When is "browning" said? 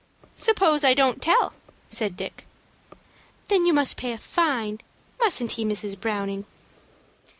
5.99-6.45